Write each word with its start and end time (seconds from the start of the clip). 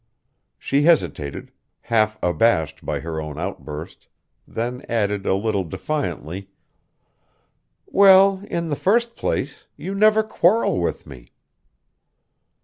She 0.57 0.81
hesitated, 0.81 1.51
half 1.81 2.17
abashed 2.23 2.83
by 2.83 3.01
her 3.01 3.21
own 3.21 3.37
outburst, 3.37 4.07
then 4.47 4.83
added 4.89 5.27
a 5.27 5.35
little 5.35 5.63
defiantly: 5.63 6.49
"Well, 7.85 8.41
in 8.49 8.69
the 8.69 8.75
first 8.75 9.15
place, 9.15 9.65
you 9.77 9.93
never 9.93 10.23
quarrel 10.23 10.79
with 10.79 11.05
me." 11.05 11.33